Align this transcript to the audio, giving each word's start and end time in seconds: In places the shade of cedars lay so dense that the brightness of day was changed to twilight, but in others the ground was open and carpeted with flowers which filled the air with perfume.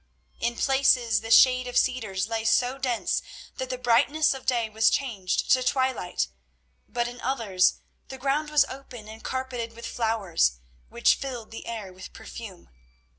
In 0.39 0.55
places 0.55 1.21
the 1.21 1.29
shade 1.29 1.67
of 1.67 1.77
cedars 1.77 2.27
lay 2.27 2.43
so 2.43 2.79
dense 2.79 3.21
that 3.57 3.69
the 3.69 3.77
brightness 3.77 4.33
of 4.33 4.47
day 4.47 4.67
was 4.67 4.89
changed 4.89 5.51
to 5.51 5.61
twilight, 5.61 6.27
but 6.89 7.07
in 7.07 7.21
others 7.21 7.81
the 8.07 8.17
ground 8.17 8.49
was 8.49 8.65
open 8.65 9.07
and 9.07 9.23
carpeted 9.23 9.73
with 9.73 9.85
flowers 9.85 10.53
which 10.89 11.13
filled 11.13 11.51
the 11.51 11.67
air 11.67 11.93
with 11.93 12.13
perfume. 12.13 12.71